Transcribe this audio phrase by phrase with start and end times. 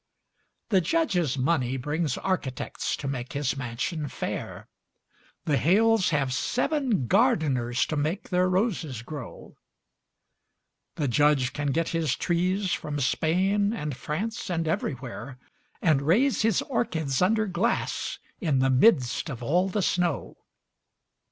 [0.69, 4.67] The Judge's money brings architects to make his mansion fair;
[5.45, 9.57] The Hales have seven gardeners to make their roses grow;
[10.95, 15.37] The Judge can get his trees from Spain and France and everywhere,
[15.83, 20.35] And raise his orchids under glass in the midst of all the snow.